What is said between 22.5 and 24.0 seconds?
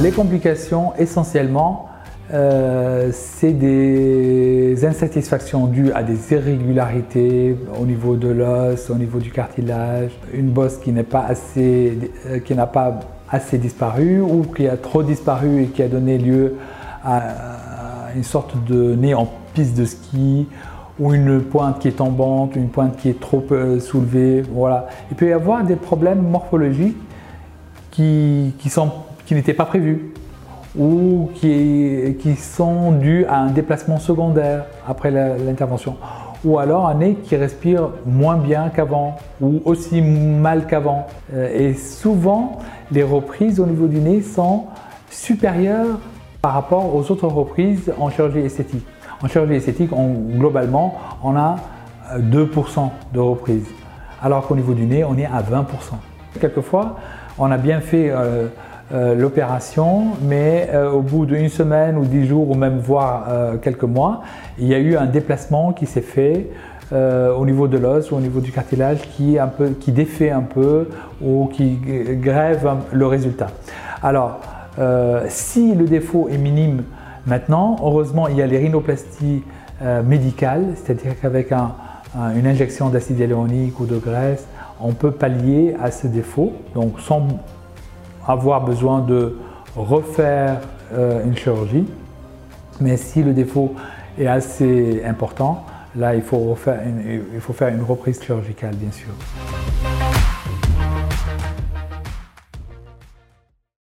une pointe qui est trop euh,